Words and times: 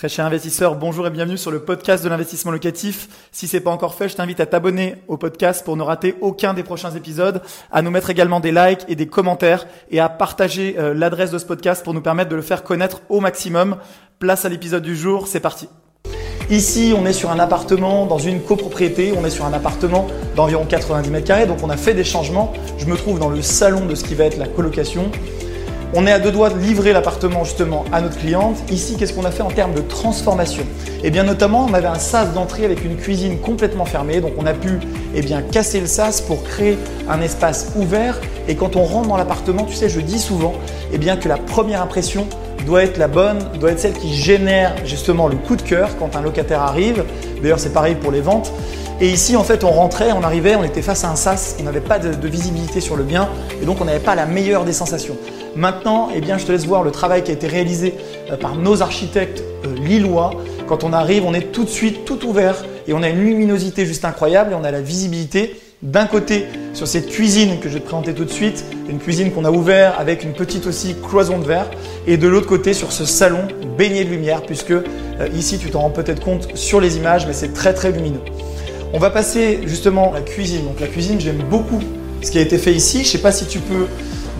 Très 0.00 0.08
cher 0.08 0.24
investisseur, 0.24 0.76
bonjour 0.76 1.06
et 1.06 1.10
bienvenue 1.10 1.36
sur 1.36 1.50
le 1.50 1.60
podcast 1.60 2.02
de 2.02 2.08
l'investissement 2.08 2.52
locatif. 2.52 3.28
Si 3.32 3.46
c'est 3.46 3.60
pas 3.60 3.70
encore 3.70 3.94
fait, 3.94 4.08
je 4.08 4.16
t'invite 4.16 4.40
à 4.40 4.46
t'abonner 4.46 4.94
au 5.08 5.18
podcast 5.18 5.62
pour 5.62 5.76
ne 5.76 5.82
rater 5.82 6.14
aucun 6.22 6.54
des 6.54 6.62
prochains 6.62 6.92
épisodes, 6.92 7.42
à 7.70 7.82
nous 7.82 7.90
mettre 7.90 8.08
également 8.08 8.40
des 8.40 8.50
likes 8.50 8.86
et 8.88 8.96
des 8.96 9.08
commentaires 9.08 9.66
et 9.90 10.00
à 10.00 10.08
partager 10.08 10.76
euh, 10.78 10.94
l'adresse 10.94 11.30
de 11.30 11.36
ce 11.36 11.44
podcast 11.44 11.84
pour 11.84 11.92
nous 11.92 12.00
permettre 12.00 12.30
de 12.30 12.36
le 12.36 12.40
faire 12.40 12.62
connaître 12.62 13.02
au 13.10 13.20
maximum. 13.20 13.76
Place 14.18 14.46
à 14.46 14.48
l'épisode 14.48 14.82
du 14.82 14.96
jour, 14.96 15.26
c'est 15.26 15.38
parti. 15.38 15.68
Ici, 16.48 16.94
on 16.96 17.04
est 17.04 17.12
sur 17.12 17.30
un 17.30 17.38
appartement 17.38 18.06
dans 18.06 18.16
une 18.16 18.40
copropriété, 18.40 19.12
on 19.14 19.26
est 19.26 19.30
sur 19.30 19.44
un 19.44 19.52
appartement 19.52 20.06
d'environ 20.34 20.64
90 20.64 21.10
mètres 21.10 21.26
carrés, 21.26 21.44
donc 21.44 21.58
on 21.62 21.68
a 21.68 21.76
fait 21.76 21.92
des 21.92 22.04
changements. 22.04 22.54
Je 22.78 22.86
me 22.86 22.96
trouve 22.96 23.18
dans 23.18 23.28
le 23.28 23.42
salon 23.42 23.84
de 23.84 23.94
ce 23.94 24.04
qui 24.04 24.14
va 24.14 24.24
être 24.24 24.38
la 24.38 24.48
colocation. 24.48 25.10
On 25.92 26.06
est 26.06 26.12
à 26.12 26.20
deux 26.20 26.30
doigts 26.30 26.50
de 26.50 26.58
livrer 26.58 26.92
l'appartement 26.92 27.42
justement 27.42 27.84
à 27.90 28.00
notre 28.00 28.16
cliente. 28.16 28.58
Ici, 28.70 28.96
qu'est-ce 28.96 29.12
qu'on 29.12 29.24
a 29.24 29.32
fait 29.32 29.42
en 29.42 29.50
termes 29.50 29.74
de 29.74 29.80
transformation? 29.80 30.62
Eh 31.02 31.10
bien, 31.10 31.24
notamment, 31.24 31.66
on 31.68 31.74
avait 31.74 31.88
un 31.88 31.98
sas 31.98 32.32
d'entrée 32.32 32.64
avec 32.64 32.84
une 32.84 32.96
cuisine 32.96 33.40
complètement 33.40 33.86
fermée. 33.86 34.20
Donc, 34.20 34.34
on 34.38 34.46
a 34.46 34.52
pu 34.54 34.78
eh 35.16 35.20
bien, 35.20 35.42
casser 35.42 35.80
le 35.80 35.88
sas 35.88 36.20
pour 36.20 36.44
créer 36.44 36.78
un 37.08 37.20
espace 37.20 37.72
ouvert. 37.74 38.20
Et 38.46 38.54
quand 38.54 38.76
on 38.76 38.84
rentre 38.84 39.08
dans 39.08 39.16
l'appartement, 39.16 39.64
tu 39.64 39.74
sais, 39.74 39.88
je 39.88 40.00
dis 40.00 40.20
souvent 40.20 40.54
eh 40.92 40.98
bien, 40.98 41.16
que 41.16 41.28
la 41.28 41.38
première 41.38 41.82
impression 41.82 42.28
doit 42.64 42.84
être 42.84 42.98
la 42.98 43.08
bonne, 43.08 43.38
doit 43.58 43.72
être 43.72 43.80
celle 43.80 43.94
qui 43.94 44.14
génère 44.14 44.74
justement 44.84 45.28
le 45.28 45.36
coup 45.36 45.56
de 45.56 45.62
cœur 45.62 45.96
quand 45.98 46.16
un 46.16 46.22
locataire 46.22 46.60
arrive. 46.60 47.04
D'ailleurs, 47.42 47.58
c'est 47.58 47.72
pareil 47.72 47.94
pour 47.94 48.12
les 48.12 48.20
ventes. 48.20 48.52
Et 49.00 49.08
ici, 49.08 49.34
en 49.34 49.44
fait, 49.44 49.64
on 49.64 49.70
rentrait, 49.70 50.12
on 50.12 50.22
arrivait, 50.22 50.56
on 50.56 50.62
était 50.62 50.82
face 50.82 51.04
à 51.04 51.10
un 51.10 51.16
sas, 51.16 51.56
on 51.58 51.62
n'avait 51.62 51.80
pas 51.80 51.98
de, 51.98 52.28
visibilité 52.28 52.80
sur 52.80 52.96
le 52.96 53.02
bien 53.02 53.30
et 53.62 53.64
donc 53.64 53.80
on 53.80 53.86
n'avait 53.86 53.98
pas 53.98 54.14
la 54.14 54.26
meilleure 54.26 54.66
des 54.66 54.74
sensations. 54.74 55.16
Maintenant, 55.56 56.10
eh 56.14 56.20
bien, 56.20 56.36
je 56.36 56.44
te 56.44 56.52
laisse 56.52 56.66
voir 56.66 56.82
le 56.82 56.90
travail 56.90 57.24
qui 57.24 57.30
a 57.30 57.34
été 57.34 57.46
réalisé 57.46 57.94
euh, 58.30 58.36
par 58.36 58.56
nos 58.56 58.82
architectes 58.82 59.42
euh, 59.64 59.74
lillois. 59.74 60.32
Quand 60.68 60.84
on 60.84 60.92
arrive, 60.92 61.24
on 61.24 61.32
est 61.32 61.50
tout 61.50 61.64
de 61.64 61.70
suite 61.70 62.04
tout 62.04 62.26
ouvert 62.26 62.62
et 62.86 62.92
on 62.92 63.02
a 63.02 63.08
une 63.08 63.20
luminosité 63.20 63.86
juste 63.86 64.04
incroyable 64.04 64.52
et 64.52 64.54
on 64.54 64.64
a 64.64 64.70
la 64.70 64.82
visibilité 64.82 65.58
d'un 65.82 66.04
côté 66.04 66.46
sur 66.72 66.86
cette 66.86 67.08
cuisine 67.08 67.58
que 67.60 67.68
je 67.68 67.74
vais 67.74 67.80
te 67.80 67.86
présenter 67.86 68.14
tout 68.14 68.24
de 68.24 68.30
suite, 68.30 68.64
une 68.88 68.98
cuisine 68.98 69.32
qu'on 69.32 69.44
a 69.44 69.50
ouverte 69.50 69.94
avec 69.98 70.24
une 70.24 70.32
petite 70.32 70.66
aussi 70.66 70.94
cloison 71.02 71.38
de 71.38 71.44
verre, 71.44 71.70
et 72.06 72.16
de 72.16 72.28
l'autre 72.28 72.46
côté 72.46 72.72
sur 72.72 72.92
ce 72.92 73.04
salon 73.04 73.48
baigné 73.76 74.04
de 74.04 74.10
lumière, 74.10 74.42
puisque 74.42 74.70
euh, 74.70 74.82
ici 75.34 75.58
tu 75.58 75.70
t'en 75.70 75.80
rends 75.80 75.90
peut-être 75.90 76.22
compte 76.22 76.48
sur 76.54 76.80
les 76.80 76.96
images, 76.96 77.26
mais 77.26 77.32
c'est 77.32 77.52
très 77.52 77.74
très 77.74 77.92
lumineux. 77.92 78.20
On 78.92 78.98
va 78.98 79.10
passer 79.10 79.60
justement 79.66 80.12
à 80.12 80.16
la 80.16 80.20
cuisine. 80.22 80.64
Donc 80.64 80.80
la 80.80 80.88
cuisine, 80.88 81.20
j'aime 81.20 81.42
beaucoup 81.48 81.78
ce 82.22 82.30
qui 82.30 82.38
a 82.38 82.40
été 82.40 82.58
fait 82.58 82.72
ici. 82.72 82.98
Je 82.98 83.02
ne 83.02 83.08
sais 83.08 83.18
pas 83.18 83.30
si 83.30 83.46
tu 83.46 83.60
peux 83.60 83.86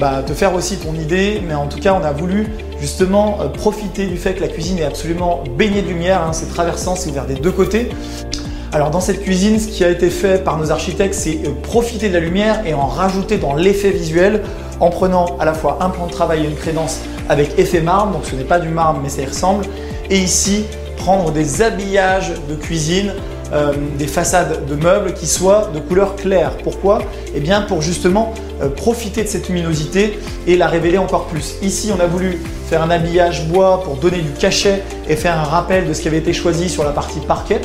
bah, 0.00 0.24
te 0.26 0.32
faire 0.32 0.54
aussi 0.54 0.76
ton 0.76 0.94
idée. 0.94 1.40
Mais 1.46 1.54
en 1.54 1.66
tout 1.66 1.78
cas, 1.78 1.94
on 1.94 2.04
a 2.04 2.10
voulu 2.10 2.48
justement 2.80 3.38
euh, 3.40 3.48
profiter 3.48 4.06
du 4.06 4.16
fait 4.16 4.34
que 4.34 4.40
la 4.40 4.48
cuisine 4.48 4.78
est 4.78 4.84
absolument 4.84 5.44
baignée 5.56 5.82
de 5.82 5.88
lumière. 5.88 6.22
Hein. 6.22 6.32
c'est 6.32 6.48
traversant, 6.48 6.96
c'est 6.96 7.10
ouvert 7.10 7.26
des 7.26 7.34
deux 7.34 7.52
côtés. 7.52 7.90
Alors 8.72 8.90
dans 8.90 9.00
cette 9.00 9.22
cuisine, 9.22 9.58
ce 9.58 9.66
qui 9.66 9.82
a 9.82 9.88
été 9.88 10.10
fait 10.10 10.44
par 10.44 10.56
nos 10.56 10.70
architectes, 10.70 11.14
c'est 11.14 11.40
euh, 11.44 11.50
profiter 11.60 12.08
de 12.08 12.14
la 12.14 12.20
lumière 12.20 12.62
et 12.64 12.72
en 12.72 12.86
rajouter 12.86 13.36
dans 13.36 13.54
l'effet 13.56 13.90
visuel 13.90 14.42
en 14.78 14.90
prenant 14.90 15.36
à 15.40 15.44
la 15.44 15.54
fois 15.54 15.78
un 15.80 15.90
plan 15.90 16.06
de 16.06 16.12
travail 16.12 16.44
et 16.44 16.48
une 16.48 16.54
crédence 16.54 17.00
avec 17.28 17.58
effet 17.58 17.80
marbre, 17.80 18.12
donc 18.12 18.24
ce 18.24 18.36
n'est 18.36 18.44
pas 18.44 18.60
du 18.60 18.68
marbre 18.68 19.00
mais 19.02 19.08
ça 19.08 19.22
y 19.22 19.26
ressemble, 19.26 19.64
et 20.08 20.18
ici 20.18 20.66
prendre 20.96 21.32
des 21.32 21.62
habillages 21.62 22.32
de 22.48 22.54
cuisine 22.54 23.12
euh, 23.52 23.72
des 23.98 24.06
façades 24.06 24.64
de 24.66 24.74
meubles 24.76 25.14
qui 25.14 25.26
soient 25.26 25.70
de 25.74 25.80
couleur 25.80 26.14
claire. 26.14 26.52
Pourquoi? 26.62 27.00
Eh 27.34 27.40
bien 27.40 27.62
pour 27.62 27.82
justement 27.82 28.32
euh, 28.62 28.68
profiter 28.68 29.24
de 29.24 29.28
cette 29.28 29.48
luminosité 29.48 30.20
et 30.46 30.56
la 30.56 30.68
révéler 30.68 30.98
encore 30.98 31.26
plus. 31.26 31.56
Ici 31.60 31.90
on 31.92 32.00
a 32.00 32.06
voulu 32.06 32.40
faire 32.68 32.84
un 32.84 32.90
habillage 32.90 33.48
bois 33.48 33.82
pour 33.82 33.96
donner 33.96 34.18
du 34.18 34.30
cachet 34.30 34.82
et 35.08 35.16
faire 35.16 35.36
un 35.36 35.42
rappel 35.42 35.88
de 35.88 35.92
ce 35.92 36.02
qui 36.02 36.06
avait 36.06 36.18
été 36.18 36.32
choisi 36.32 36.68
sur 36.68 36.84
la 36.84 36.92
partie 36.92 37.18
parquet. 37.18 37.60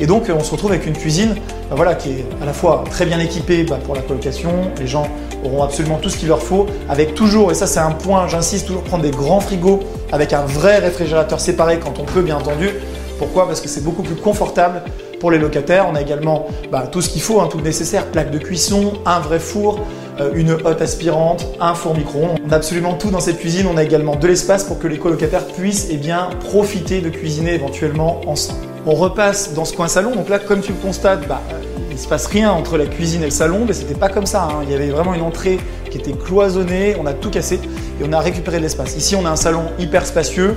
Et 0.00 0.06
donc 0.06 0.24
on 0.28 0.42
se 0.42 0.50
retrouve 0.50 0.70
avec 0.70 0.86
une 0.86 0.96
cuisine 0.96 1.34
bah, 1.68 1.76
voilà, 1.76 1.94
qui 1.94 2.10
est 2.10 2.26
à 2.40 2.46
la 2.46 2.52
fois 2.52 2.84
très 2.90 3.04
bien 3.04 3.18
équipée 3.18 3.64
bah, 3.64 3.78
pour 3.84 3.94
la 3.94 4.02
colocation, 4.02 4.50
les 4.78 4.86
gens 4.86 5.08
auront 5.44 5.62
absolument 5.62 5.98
tout 5.98 6.08
ce 6.08 6.16
qu'il 6.16 6.28
leur 6.28 6.42
faut, 6.42 6.66
avec 6.88 7.14
toujours, 7.14 7.50
et 7.50 7.54
ça 7.54 7.66
c'est 7.66 7.80
un 7.80 7.92
point, 7.92 8.26
j'insiste 8.28 8.66
toujours, 8.66 8.82
prendre 8.82 9.02
des 9.02 9.10
grands 9.10 9.40
frigos 9.40 9.80
avec 10.12 10.32
un 10.32 10.42
vrai 10.42 10.78
réfrigérateur 10.78 11.40
séparé 11.40 11.78
quand 11.78 11.98
on 11.98 12.04
peut 12.04 12.22
bien 12.22 12.36
entendu. 12.36 12.70
Pourquoi? 13.18 13.46
Parce 13.46 13.60
que 13.60 13.68
c'est 13.68 13.82
beaucoup 13.82 14.02
plus 14.02 14.14
confortable 14.14 14.82
pour 15.18 15.30
les 15.32 15.38
locataires, 15.38 15.86
on 15.90 15.96
a 15.96 16.00
également 16.00 16.46
bah, 16.70 16.86
tout 16.90 17.02
ce 17.02 17.08
qu'il 17.08 17.22
faut, 17.22 17.40
hein, 17.40 17.48
tout 17.50 17.58
le 17.58 17.64
nécessaire, 17.64 18.06
plaque 18.06 18.30
de 18.30 18.38
cuisson, 18.38 18.94
un 19.04 19.18
vrai 19.18 19.40
four, 19.40 19.80
euh, 20.20 20.30
une 20.34 20.52
hotte 20.52 20.80
aspirante, 20.80 21.44
un 21.60 21.74
four 21.74 21.96
micro-ondes. 21.96 22.38
On 22.46 22.52
a 22.52 22.56
absolument 22.56 22.94
tout 22.94 23.10
dans 23.10 23.20
cette 23.20 23.38
cuisine. 23.38 23.66
On 23.72 23.76
a 23.76 23.82
également 23.82 24.14
de 24.14 24.26
l'espace 24.28 24.64
pour 24.64 24.78
que 24.78 24.86
les 24.86 24.98
colocataires 24.98 25.46
puissent 25.46 25.88
eh 25.90 25.96
bien, 25.96 26.30
profiter 26.40 27.00
de 27.00 27.08
cuisiner 27.08 27.54
éventuellement 27.54 28.20
ensemble. 28.26 28.67
On 28.86 28.94
repasse 28.94 29.54
dans 29.54 29.64
ce 29.64 29.74
coin 29.74 29.88
salon. 29.88 30.14
Donc 30.14 30.28
là, 30.28 30.38
comme 30.38 30.60
tu 30.60 30.72
le 30.72 30.78
constates, 30.78 31.26
bah, 31.28 31.42
il 31.90 31.96
ne 31.96 32.00
se 32.00 32.08
passe 32.08 32.26
rien 32.26 32.50
entre 32.50 32.78
la 32.78 32.86
cuisine 32.86 33.22
et 33.22 33.26
le 33.26 33.30
salon, 33.30 33.64
mais 33.66 33.72
c'était 33.72 33.94
pas 33.94 34.08
comme 34.08 34.26
ça. 34.26 34.44
Hein. 34.44 34.60
Il 34.64 34.70
y 34.70 34.74
avait 34.74 34.90
vraiment 34.90 35.14
une 35.14 35.22
entrée 35.22 35.58
qui 35.90 35.98
était 35.98 36.12
cloisonnée. 36.12 36.96
On 37.00 37.06
a 37.06 37.12
tout 37.12 37.30
cassé 37.30 37.56
et 38.00 38.04
on 38.08 38.12
a 38.12 38.20
récupéré 38.20 38.58
de 38.58 38.62
l'espace. 38.62 38.96
Ici, 38.96 39.16
on 39.16 39.26
a 39.26 39.30
un 39.30 39.36
salon 39.36 39.64
hyper 39.78 40.06
spacieux. 40.06 40.56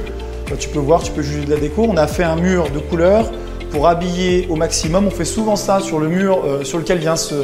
Tu 0.59 0.69
peux 0.69 0.79
voir, 0.79 1.01
tu 1.01 1.11
peux 1.11 1.21
juger 1.21 1.45
de 1.45 1.51
la 1.51 1.59
déco. 1.59 1.85
On 1.89 1.97
a 1.97 2.07
fait 2.07 2.23
un 2.23 2.35
mur 2.35 2.69
de 2.69 2.79
couleurs 2.79 3.31
pour 3.71 3.87
habiller 3.87 4.47
au 4.49 4.55
maximum. 4.55 5.07
On 5.07 5.11
fait 5.11 5.25
souvent 5.25 5.55
ça 5.55 5.79
sur 5.79 5.99
le 5.99 6.09
mur 6.09 6.43
euh, 6.45 6.63
sur 6.63 6.77
lequel 6.77 6.99
vient 6.99 7.15
euh, 7.31 7.43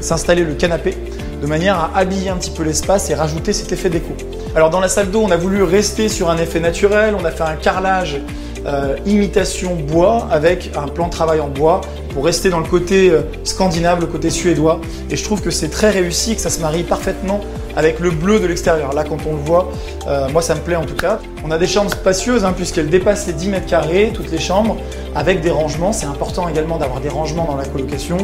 s'installer 0.00 0.44
le 0.44 0.54
canapé, 0.54 0.94
de 1.40 1.46
manière 1.46 1.76
à 1.76 1.90
habiller 1.96 2.28
un 2.28 2.36
petit 2.36 2.50
peu 2.50 2.62
l'espace 2.62 3.10
et 3.10 3.14
rajouter 3.14 3.52
cet 3.52 3.72
effet 3.72 3.88
déco. 3.88 4.12
Alors 4.54 4.70
dans 4.70 4.80
la 4.80 4.88
salle 4.88 5.10
d'eau, 5.10 5.22
on 5.22 5.30
a 5.30 5.36
voulu 5.36 5.62
rester 5.62 6.08
sur 6.08 6.30
un 6.30 6.36
effet 6.36 6.60
naturel, 6.60 7.14
on 7.18 7.24
a 7.24 7.30
fait 7.30 7.42
un 7.42 7.56
carrelage 7.56 8.20
euh, 8.66 8.96
imitation 9.06 9.76
bois 9.76 10.26
avec 10.30 10.72
un 10.76 10.88
plan 10.88 11.06
de 11.06 11.12
travail 11.12 11.40
en 11.40 11.48
bois 11.48 11.82
pour 12.12 12.24
rester 12.24 12.50
dans 12.50 12.58
le 12.58 12.66
côté 12.66 13.10
euh, 13.10 13.22
scandinave, 13.44 14.00
le 14.00 14.06
côté 14.06 14.28
suédois. 14.30 14.80
Et 15.08 15.16
je 15.16 15.22
trouve 15.22 15.40
que 15.40 15.50
c'est 15.50 15.68
très 15.68 15.90
réussi, 15.90 16.34
que 16.34 16.40
ça 16.40 16.50
se 16.50 16.60
marie 16.60 16.82
parfaitement 16.82 17.40
avec 17.76 18.00
le 18.00 18.10
bleu 18.10 18.40
de 18.40 18.46
l'extérieur. 18.46 18.92
Là, 18.92 19.04
quand 19.04 19.18
on 19.28 19.32
le 19.34 19.42
voit, 19.42 19.70
euh, 20.08 20.28
moi 20.30 20.42
ça 20.42 20.54
me 20.56 20.60
plaît 20.60 20.74
en 20.76 20.84
tout 20.84 20.96
cas. 20.96 21.20
On 21.44 21.50
a 21.52 21.58
des 21.58 21.68
chambres 21.68 21.92
spacieuses 21.92 22.44
hein, 22.44 22.54
puisqu'elles 22.56 22.90
dépassent 22.90 23.28
les 23.28 23.34
10 23.34 23.48
mètres 23.50 23.66
carrés, 23.66 24.10
toutes 24.12 24.32
les 24.32 24.40
chambres, 24.40 24.76
avec 25.14 25.42
des 25.42 25.50
rangements. 25.50 25.92
C'est 25.92 26.06
important 26.06 26.48
également 26.48 26.78
d'avoir 26.78 27.00
des 27.00 27.10
rangements 27.10 27.44
dans 27.44 27.56
la 27.56 27.66
colocation. 27.66 28.16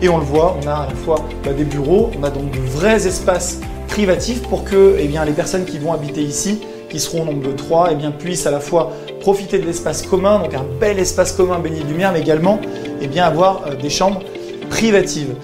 Et 0.00 0.08
on 0.08 0.16
le 0.16 0.24
voit, 0.24 0.56
on 0.62 0.66
a 0.66 0.74
à 0.74 0.86
la 0.86 0.94
fois 0.94 1.16
bah, 1.44 1.52
des 1.52 1.64
bureaux, 1.64 2.10
on 2.18 2.24
a 2.24 2.30
donc 2.30 2.50
de 2.52 2.60
vrais 2.60 3.06
espaces 3.06 3.60
privatifs 3.88 4.42
pour 4.42 4.64
que 4.64 4.96
eh 4.98 5.08
bien, 5.08 5.24
les 5.26 5.32
personnes 5.32 5.66
qui 5.66 5.78
vont 5.78 5.92
habiter 5.92 6.22
ici 6.22 6.60
qui 6.90 7.00
seront 7.00 7.22
au 7.22 7.24
nombre 7.24 7.48
de 7.48 7.52
trois, 7.52 7.90
et 7.90 7.92
eh 7.92 7.96
bien, 7.96 8.10
puissent 8.10 8.46
à 8.46 8.50
la 8.50 8.60
fois 8.60 8.92
profiter 9.20 9.58
de 9.58 9.66
l'espace 9.66 10.02
commun, 10.02 10.38
donc 10.38 10.54
un 10.54 10.64
bel 10.80 10.98
espace 10.98 11.32
commun 11.32 11.58
baigné 11.58 11.80
de 11.80 11.88
lumière, 11.88 12.12
mais 12.12 12.20
également 12.20 12.60
eh 13.00 13.06
bien, 13.06 13.24
avoir 13.24 13.66
euh, 13.66 13.74
des 13.74 13.90
chambres 13.90 14.22
privatives. 14.68 15.34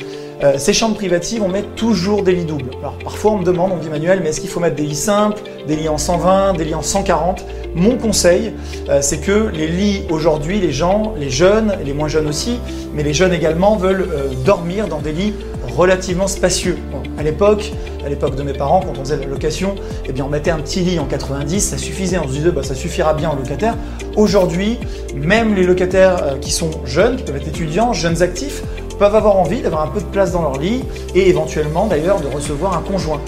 Euh, 0.43 0.55
ces 0.59 0.73
chambres 0.73 0.97
privatives, 0.97 1.43
on 1.43 1.49
met 1.49 1.63
toujours 1.77 2.23
des 2.23 2.33
lits 2.33 2.45
doubles. 2.45 2.71
Alors 2.81 2.99
parfois 2.99 3.33
on 3.33 3.39
me 3.39 3.45
demande, 3.45 3.73
on 3.73 3.79
dit 3.79 3.89
Manuel, 3.89 4.21
mais 4.23 4.31
est-ce 4.31 4.41
qu'il 4.41 4.51
faut 4.51 4.61
mettre 4.61 4.77
des 4.77 4.85
lits 4.85 4.95
simples, 4.95 5.41
des 5.67 5.77
lits 5.77 5.89
en 5.89 5.99
120, 5.99 6.55
des 6.55 6.65
lits 6.65 6.75
en 6.75 6.83
140 6.83 7.45
Mon 7.75 7.97
conseil, 7.97 8.53
euh, 8.89 9.01
c'est 9.03 9.19
que 9.19 9.51
les 9.53 9.69
lits 9.69 10.03
aujourd'hui, 10.11 10.61
les 10.61 10.73
gens, 10.73 11.15
les 11.19 11.31
jeunes, 11.31 11.75
les 11.85 11.93
moins 11.93 12.09
jeunes 12.09 12.29
aussi, 12.29 12.59
mais 12.95 13.03
les 13.03 13.15
jeunes 13.15 13.33
également 13.33 13.77
veulent 13.77 14.09
dormir 14.45 14.89
dans 14.89 15.01
des 15.01 15.13
lits 15.13 15.35
relativement 15.77 16.27
spacieux. 16.27 16.79
à 17.19 17.23
l'époque, 17.23 17.73
à 18.05 18.09
l'époque 18.09 18.37
de 18.37 18.43
mes 18.43 18.53
parents, 18.53 18.81
quand 18.81 18.93
on 18.99 19.05
faisait 19.05 19.17
la 19.17 19.27
location, 19.27 19.75
eh 20.07 20.13
bien 20.13 20.25
on 20.25 20.29
mettait 20.29 20.51
un 20.51 20.59
petit 20.59 20.81
lit 20.81 20.99
en 20.99 21.07
90, 21.07 21.61
ça 21.61 21.79
suffisait, 21.79 22.19
on 22.19 22.29
se 22.29 22.33
disait 22.33 22.51
bah, 22.51 22.63
ça 22.63 22.75
suffira 22.75 23.15
bien 23.15 23.31
aux 23.31 23.37
locataires. 23.37 23.75
Aujourd'hui, 24.17 24.79
même 25.15 25.55
les 25.55 25.65
locataires 25.65 26.23
euh, 26.23 26.39
qui 26.39 26.51
sont 26.51 26.71
jeunes, 26.85 27.17
qui 27.17 27.25
peuvent 27.25 27.37
être 27.37 27.49
étudiants, 27.49 27.93
jeunes 27.93 28.23
actifs, 28.23 28.63
peuvent 28.99 29.15
avoir 29.15 29.37
envie 29.37 29.61
d'avoir 29.61 29.83
un 29.83 29.89
peu 29.89 30.01
de 30.01 30.07
place 30.07 30.33
dans 30.33 30.43
leur 30.43 30.59
lit 30.59 30.83
et 31.15 31.29
éventuellement 31.29 31.87
d'ailleurs 31.87 32.21
de 32.21 32.29
recevoir 32.29 32.77
un 32.77 32.81
conjoint. 32.83 33.21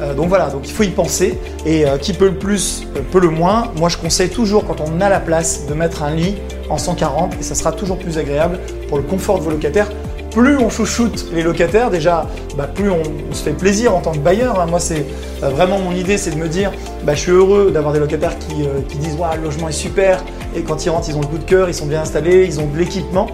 Euh, 0.00 0.14
donc 0.14 0.28
voilà, 0.28 0.48
donc 0.50 0.62
il 0.66 0.72
faut 0.72 0.82
y 0.82 0.88
penser 0.88 1.38
et 1.66 1.86
euh, 1.86 1.98
qui 1.98 2.12
peut 2.12 2.28
le 2.28 2.38
plus 2.38 2.86
peut 3.10 3.20
le 3.20 3.30
moins. 3.30 3.72
Moi 3.76 3.88
je 3.88 3.96
conseille 3.96 4.30
toujours 4.30 4.66
quand 4.66 4.80
on 4.80 5.00
a 5.00 5.08
la 5.08 5.20
place 5.20 5.66
de 5.66 5.74
mettre 5.74 6.02
un 6.02 6.14
lit 6.14 6.36
en 6.68 6.78
140 6.78 7.34
et 7.38 7.42
ça 7.42 7.54
sera 7.54 7.72
toujours 7.72 7.98
plus 7.98 8.18
agréable 8.18 8.58
pour 8.88 8.98
le 8.98 9.04
confort 9.04 9.38
de 9.38 9.44
vos 9.44 9.50
locataires 9.50 9.88
plus 10.30 10.56
on 10.58 10.70
chouchoute 10.70 11.26
les 11.32 11.42
locataires, 11.42 11.90
déjà, 11.90 12.26
bah, 12.56 12.68
plus 12.72 12.90
on, 12.90 13.02
se 13.32 13.42
fait 13.42 13.52
plaisir 13.52 13.94
en 13.94 14.00
tant 14.00 14.12
que 14.12 14.18
bailleur. 14.18 14.60
Hein. 14.60 14.66
Moi, 14.66 14.80
c'est 14.80 15.04
euh, 15.42 15.48
vraiment 15.48 15.78
mon 15.78 15.92
idée, 15.92 16.18
c'est 16.18 16.30
de 16.30 16.36
me 16.36 16.48
dire, 16.48 16.72
bah, 17.04 17.14
je 17.14 17.20
suis 17.20 17.30
heureux 17.32 17.70
d'avoir 17.70 17.92
des 17.92 18.00
locataires 18.00 18.38
qui, 18.38 18.62
euh, 18.62 18.80
disent, 19.00 19.16
le 19.36 19.42
logement 19.42 19.68
est 19.68 19.72
super, 19.72 20.24
et 20.54 20.62
quand 20.62 20.84
ils 20.84 20.90
rentrent, 20.90 21.08
ils 21.08 21.16
ont 21.16 21.20
le 21.20 21.26
coup 21.26 21.38
de 21.38 21.44
cœur, 21.44 21.68
ils 21.68 21.74
sont 21.74 21.86
bien 21.86 22.02
installés, 22.02 22.44
ils 22.46 22.60
ont 22.60 22.66
de 22.66 22.78
l'équipement, 22.78 23.26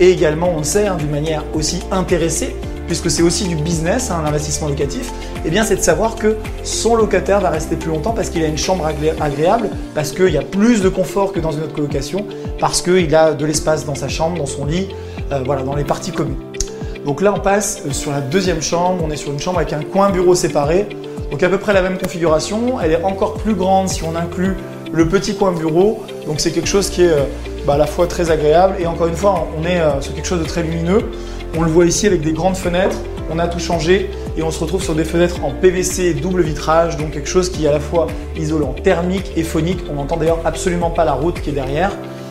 et 0.00 0.10
également, 0.10 0.52
on 0.54 0.58
le 0.58 0.64
sait, 0.64 0.86
hein, 0.86 0.96
d'une 0.96 1.10
manière 1.10 1.44
aussi 1.54 1.80
intéressée, 1.90 2.56
puisque 2.92 3.10
c'est 3.10 3.22
aussi 3.22 3.48
du 3.48 3.56
business, 3.56 4.10
hein, 4.10 4.20
l'investissement 4.22 4.68
locatif, 4.68 5.10
eh 5.46 5.62
c'est 5.62 5.76
de 5.76 5.80
savoir 5.80 6.14
que 6.14 6.36
son 6.62 6.94
locataire 6.94 7.40
va 7.40 7.48
rester 7.48 7.74
plus 7.74 7.88
longtemps 7.88 8.10
parce 8.10 8.28
qu'il 8.28 8.44
a 8.44 8.46
une 8.46 8.58
chambre 8.58 8.86
agréable, 9.18 9.70
parce 9.94 10.12
qu'il 10.12 10.28
y 10.28 10.36
a 10.36 10.42
plus 10.42 10.82
de 10.82 10.90
confort 10.90 11.32
que 11.32 11.40
dans 11.40 11.52
une 11.52 11.62
autre 11.62 11.72
colocation, 11.72 12.26
parce 12.60 12.82
qu'il 12.82 13.14
a 13.14 13.32
de 13.32 13.46
l'espace 13.46 13.86
dans 13.86 13.94
sa 13.94 14.08
chambre, 14.08 14.36
dans 14.36 14.44
son 14.44 14.66
lit, 14.66 14.88
euh, 15.32 15.40
voilà, 15.46 15.62
dans 15.62 15.74
les 15.74 15.84
parties 15.84 16.12
communes. 16.12 16.36
Donc 17.06 17.22
là, 17.22 17.32
on 17.34 17.40
passe 17.40 17.82
euh, 17.86 17.92
sur 17.92 18.10
la 18.10 18.20
deuxième 18.20 18.60
chambre. 18.60 19.02
On 19.02 19.10
est 19.10 19.16
sur 19.16 19.32
une 19.32 19.40
chambre 19.40 19.60
avec 19.60 19.72
un 19.72 19.82
coin 19.82 20.10
bureau 20.10 20.34
séparé. 20.34 20.86
Donc 21.30 21.42
à 21.42 21.48
peu 21.48 21.56
près 21.56 21.72
la 21.72 21.80
même 21.80 21.96
configuration. 21.96 22.78
Elle 22.78 22.92
est 22.92 23.04
encore 23.04 23.34
plus 23.34 23.54
grande 23.54 23.88
si 23.88 24.02
on 24.04 24.14
inclut 24.14 24.54
le 24.92 25.08
petit 25.08 25.34
coin 25.34 25.52
bureau. 25.52 26.04
Donc 26.26 26.40
c'est 26.40 26.50
quelque 26.50 26.68
chose 26.68 26.90
qui 26.90 27.04
est 27.04 27.10
euh, 27.10 27.24
bah, 27.66 27.74
à 27.74 27.78
la 27.78 27.86
fois 27.86 28.06
très 28.06 28.30
agréable 28.30 28.74
et 28.78 28.86
encore 28.86 29.06
une 29.06 29.16
fois, 29.16 29.48
on 29.58 29.64
est 29.64 29.80
sur 30.02 30.14
quelque 30.14 30.28
chose 30.28 30.40
de 30.40 30.46
très 30.46 30.62
lumineux. 30.62 31.10
On 31.54 31.62
le 31.62 31.70
voit 31.70 31.84
ici 31.84 32.06
avec 32.06 32.22
des 32.22 32.32
grandes 32.32 32.56
fenêtres. 32.56 32.96
On 33.30 33.38
a 33.38 33.46
tout 33.46 33.58
changé 33.58 34.08
et 34.38 34.42
on 34.42 34.50
se 34.50 34.58
retrouve 34.58 34.82
sur 34.82 34.94
des 34.94 35.04
fenêtres 35.04 35.44
en 35.44 35.50
PVC 35.50 36.14
double 36.14 36.42
vitrage, 36.42 36.96
donc 36.96 37.10
quelque 37.10 37.28
chose 37.28 37.50
qui 37.50 37.66
est 37.66 37.68
à 37.68 37.72
la 37.72 37.80
fois 37.80 38.06
isolant 38.36 38.72
thermique 38.72 39.32
et 39.36 39.42
phonique. 39.42 39.80
On 39.90 39.94
n'entend 39.94 40.16
d'ailleurs 40.16 40.40
absolument 40.46 40.90
pas 40.90 41.04
la 41.04 41.12
route 41.12 41.40
qui 41.42 41.50
est 41.50 41.54
derrière. 41.54 41.90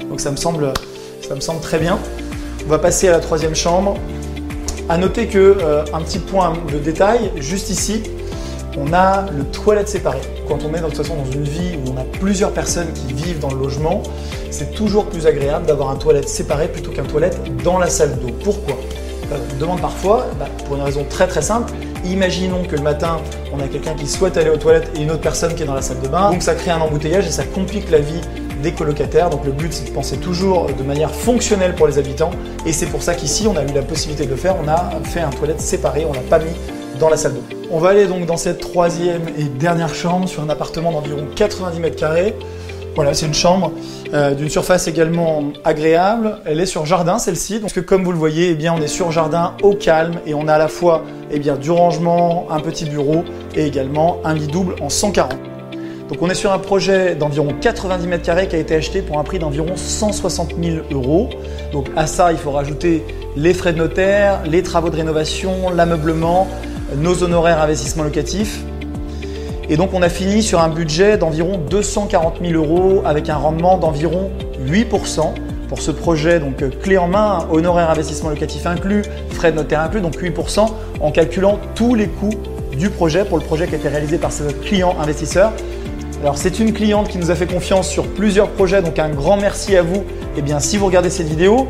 Donc 0.09 0.19
ça 0.19 0.31
me 0.31 0.37
semble, 0.37 0.73
très 1.61 1.77
bien. 1.77 1.99
On 2.65 2.69
va 2.69 2.79
passer 2.79 3.09
à 3.09 3.11
la 3.11 3.19
troisième 3.19 3.55
chambre. 3.55 3.95
À 4.89 4.97
noter 4.97 5.27
que 5.27 5.57
euh, 5.61 5.83
un 5.93 6.01
petit 6.01 6.19
point 6.19 6.53
de 6.73 6.79
détail, 6.79 7.31
juste 7.37 7.69
ici, 7.69 8.01
on 8.77 8.91
a 8.91 9.27
le 9.31 9.43
toilette 9.45 9.87
séparé. 9.87 10.19
Quand 10.47 10.59
on 10.65 10.73
est 10.73 10.79
de 10.79 10.85
toute 10.85 10.97
façon 10.97 11.15
dans 11.15 11.31
une 11.31 11.43
vie 11.43 11.77
où 11.77 11.91
on 11.91 11.97
a 11.97 12.03
plusieurs 12.19 12.51
personnes 12.51 12.91
qui 12.93 13.13
vivent 13.13 13.39
dans 13.39 13.51
le 13.51 13.59
logement, 13.59 14.01
c'est 14.49 14.73
toujours 14.73 15.05
plus 15.05 15.27
agréable 15.27 15.67
d'avoir 15.67 15.91
un 15.91 15.95
toilette 15.95 16.27
séparé 16.27 16.67
plutôt 16.67 16.91
qu'un 16.91 17.03
toilette 17.03 17.39
dans 17.63 17.77
la 17.77 17.87
salle 17.87 18.17
d'eau. 18.19 18.31
Pourquoi? 18.43 18.77
Me 19.37 19.59
demande 19.59 19.81
parfois, 19.81 20.27
bah, 20.39 20.47
pour 20.65 20.75
une 20.75 20.81
raison 20.81 21.05
très 21.09 21.27
très 21.27 21.41
simple, 21.41 21.71
imaginons 22.05 22.63
que 22.63 22.75
le 22.75 22.81
matin, 22.81 23.19
on 23.53 23.59
a 23.59 23.67
quelqu'un 23.67 23.93
qui 23.93 24.07
souhaite 24.07 24.37
aller 24.37 24.49
aux 24.49 24.57
toilettes 24.57 24.91
et 24.95 25.01
une 25.01 25.11
autre 25.11 25.21
personne 25.21 25.55
qui 25.55 25.63
est 25.63 25.65
dans 25.65 25.73
la 25.73 25.81
salle 25.81 25.99
de 26.01 26.07
bain, 26.07 26.31
donc 26.31 26.41
ça 26.41 26.55
crée 26.55 26.71
un 26.71 26.81
embouteillage 26.81 27.27
et 27.27 27.31
ça 27.31 27.43
complique 27.43 27.89
la 27.91 27.99
vie 27.99 28.21
des 28.61 28.71
colocataires. 28.71 29.29
Donc 29.29 29.45
le 29.45 29.51
but 29.51 29.73
c'est 29.73 29.85
de 29.85 29.91
penser 29.91 30.17
toujours 30.17 30.67
de 30.67 30.83
manière 30.83 31.11
fonctionnelle 31.11 31.75
pour 31.75 31.87
les 31.87 31.97
habitants 31.97 32.31
et 32.65 32.73
c'est 32.73 32.85
pour 32.85 33.01
ça 33.01 33.15
qu'ici 33.15 33.47
on 33.47 33.55
a 33.57 33.63
eu 33.63 33.73
la 33.73 33.81
possibilité 33.81 34.25
de 34.25 34.31
le 34.31 34.35
faire, 34.35 34.55
on 34.63 34.67
a 34.67 34.91
fait 35.03 35.21
un 35.21 35.29
toilette 35.29 35.61
séparé, 35.61 36.05
on 36.07 36.13
l'a 36.13 36.21
pas 36.21 36.39
mis 36.39 36.55
dans 36.99 37.09
la 37.09 37.17
salle 37.17 37.33
d'eau. 37.33 37.43
On 37.71 37.79
va 37.79 37.89
aller 37.89 38.05
donc 38.05 38.25
dans 38.25 38.37
cette 38.37 38.59
troisième 38.59 39.23
et 39.37 39.45
dernière 39.45 39.95
chambre 39.95 40.27
sur 40.27 40.43
un 40.43 40.49
appartement 40.49 40.91
d'environ 40.91 41.25
90 41.35 41.79
mètres 41.79 41.95
carrés. 41.95 42.35
Voilà, 42.93 43.13
c'est 43.13 43.25
une 43.25 43.33
chambre 43.33 43.71
euh, 44.13 44.33
d'une 44.33 44.49
surface 44.49 44.87
également 44.87 45.43
agréable. 45.63 46.39
Elle 46.45 46.59
est 46.59 46.65
sur 46.65 46.85
jardin 46.85 47.19
celle-ci, 47.19 47.59
donc 47.59 47.79
comme 47.81 48.03
vous 48.03 48.11
le 48.11 48.17
voyez, 48.17 48.49
eh 48.49 48.55
bien, 48.55 48.73
on 48.77 48.81
est 48.81 48.87
sur 48.87 49.11
jardin 49.11 49.53
au 49.63 49.73
calme 49.73 50.15
et 50.25 50.33
on 50.33 50.47
a 50.49 50.55
à 50.55 50.57
la 50.57 50.67
fois 50.67 51.03
eh 51.31 51.39
du 51.39 51.71
rangement, 51.71 52.47
un 52.49 52.59
petit 52.59 52.83
bureau 52.83 53.23
et 53.55 53.65
également 53.65 54.19
un 54.25 54.33
lit 54.33 54.47
double 54.47 54.75
en 54.81 54.89
140. 54.89 55.31
Donc 56.09 56.21
on 56.21 56.29
est 56.29 56.35
sur 56.35 56.51
un 56.51 56.59
projet 56.59 57.15
d'environ 57.15 57.55
90 57.61 58.05
mètres 58.07 58.25
carrés 58.25 58.49
qui 58.49 58.57
a 58.57 58.59
été 58.59 58.75
acheté 58.75 59.01
pour 59.01 59.17
un 59.17 59.23
prix 59.23 59.39
d'environ 59.39 59.77
160 59.77 60.55
000 60.61 60.79
euros. 60.91 61.29
Donc 61.71 61.87
à 61.95 62.05
ça, 62.05 62.33
il 62.33 62.37
faut 62.37 62.51
rajouter 62.51 63.05
les 63.37 63.53
frais 63.53 63.71
de 63.71 63.77
notaire, 63.77 64.41
les 64.45 64.61
travaux 64.61 64.89
de 64.89 64.97
rénovation, 64.97 65.69
l'ameublement, 65.73 66.49
nos 66.97 67.23
honoraires 67.23 67.61
investissement 67.61 68.03
locatif. 68.03 68.59
Et 69.71 69.77
donc 69.77 69.91
on 69.93 70.01
a 70.01 70.09
fini 70.09 70.43
sur 70.43 70.59
un 70.59 70.67
budget 70.67 71.17
d'environ 71.17 71.57
240 71.57 72.39
000 72.45 72.61
euros 72.61 73.03
avec 73.05 73.29
un 73.29 73.37
rendement 73.37 73.77
d'environ 73.77 74.29
8% 74.67 75.33
pour 75.69 75.79
ce 75.79 75.91
projet, 75.91 76.41
donc 76.41 76.61
euh, 76.61 76.69
clé 76.69 76.97
en 76.97 77.07
main, 77.07 77.47
honoraires 77.49 77.89
investissement 77.89 78.29
locatif 78.29 78.65
inclus, 78.65 79.03
frais 79.29 79.53
de 79.53 79.55
notaire 79.55 79.79
inclus, 79.79 80.01
donc 80.01 80.21
8% 80.21 80.67
en 80.99 81.11
calculant 81.11 81.57
tous 81.73 81.95
les 81.95 82.07
coûts 82.07 82.33
du 82.77 82.89
projet 82.89 83.23
pour 83.23 83.37
le 83.37 83.45
projet 83.45 83.65
qui 83.65 83.75
a 83.75 83.77
été 83.77 83.87
réalisé 83.87 84.17
par 84.17 84.33
ce 84.33 84.43
client 84.43 84.93
investisseur. 84.99 85.53
Alors 86.21 86.37
c'est 86.37 86.59
une 86.59 86.73
cliente 86.73 87.07
qui 87.07 87.17
nous 87.17 87.31
a 87.31 87.35
fait 87.35 87.47
confiance 87.47 87.87
sur 87.87 88.05
plusieurs 88.07 88.49
projets, 88.49 88.81
donc 88.81 88.99
un 88.99 89.09
grand 89.09 89.37
merci 89.37 89.77
à 89.77 89.83
vous. 89.83 90.01
Et 90.35 90.39
eh 90.39 90.41
bien 90.41 90.59
si 90.59 90.75
vous 90.75 90.87
regardez 90.87 91.09
cette 91.09 91.29
vidéo, 91.29 91.69